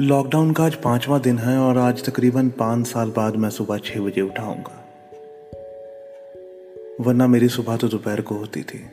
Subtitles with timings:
[0.00, 4.00] Lockdown का आज पांचवा दिन है और आज तकरीबन पाँच साल बाद मैं सुबह छह
[4.00, 4.88] बजे उठाऊँगा।
[7.00, 8.86] वरना मेरी सुबह तो दोपहर को होती थी।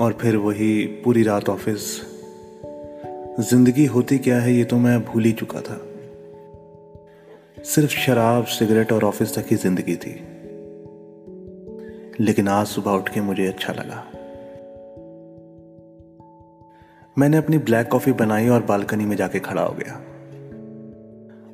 [0.00, 2.02] और फिर वही पूरी रात ऑफ़िस।
[3.40, 5.80] ज़िंदगी होती क्या है ये तो मैं भूल ही चुका था।
[7.62, 10.14] सिर्फ़ शराब, सिगरेट और ऑफ़िस तक ही ज़िंदगी थी।
[12.24, 14.25] लेकिन आज सुबह उठ के मुझे अच्छा लगा।
[17.18, 19.94] मैंने अपनी ब्लैक कॉफ़ी बनाई और बालकनी में जाके खड़ा हो गया।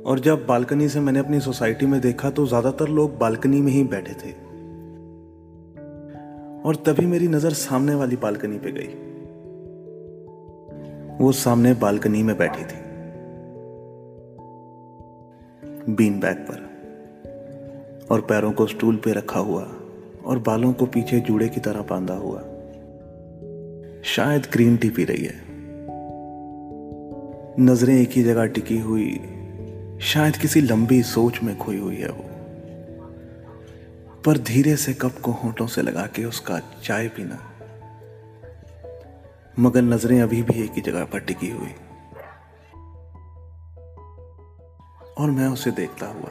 [0.06, 3.84] और जब बालकनी से मैंने अपनी सोसाइटी में देखा तो ज़्यादातर लोग बालकनी में ही
[3.84, 4.32] बैठे थे।
[6.62, 8.88] और तभी मेरी नज़र सामने वाली बालकनी पे गई।
[11.24, 12.80] वो सामने बालकनी में बैठी थी।
[15.94, 16.70] बीन बैग पर।
[18.10, 19.62] और पैरों को स्टूल पे रखा हुआ
[20.24, 22.40] और बालों को पीछे जूड़े की तरह बांधा हुआ।
[24.04, 25.51] शायद ग्रीन टी पी रही है।
[27.60, 29.10] नज़रें एक ही जगह टिकी हुई।
[30.02, 32.24] शायद किसी लंबी सोच में खोई हुई है वो।
[34.26, 37.52] पर धीरे से कप को होठों से लगा के उसका चाय पीना।
[39.58, 41.74] मगर नज़रें अभी भी एक ही जगह पर टिकी हुई।
[45.18, 46.30] और मैं उसे देखता हुआ।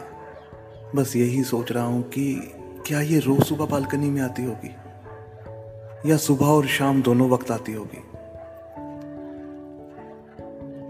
[0.95, 2.53] बस यही सोच रहा हूँ कि
[2.87, 4.75] क्या ये रोज सुबह बालकनी में आती होगी?
[6.11, 8.10] या सुबह और शाम दोनों वक्त आती होगी?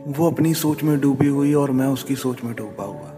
[0.08, 3.12] वो अपनी सोच में डूबी हुई और मैं उसकी सोच में डूबा हुआ।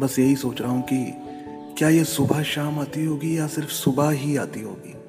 [0.00, 1.14] बस यही सोच रहा हूँ कि
[1.78, 5.01] क्या ये सुबह शाम आती होगी या सिर्फ़ सुबह ही आती होगी?